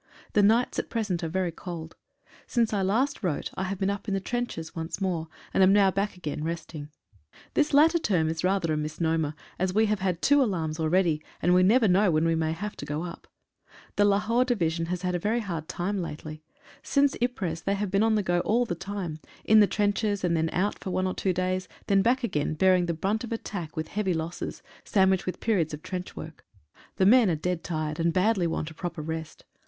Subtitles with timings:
[0.33, 1.95] The nights at present are very cold.
[2.47, 5.71] Since I last wrote I have been up in the trenches once more, and am
[5.73, 6.89] now back again resting.
[7.53, 11.53] This latter term is rather a misnomer, as we have had two alarms already, and
[11.53, 13.27] we never know when we may have to go up.
[13.95, 16.41] The Lahore Division has had a very hard time lately.
[16.81, 20.35] Since Ypres they have been on the go all the time; in the trenches, and
[20.35, 23.77] then out for one or two days, then back again bearing the "brunt of attack
[23.77, 25.69] with heavy losses, sandwiched with 78 FLOWERS ON THE BATTLEFIELD.
[25.69, 26.45] periods of trench work.
[26.95, 29.45] The men are dead tired, and badly want a proper rest.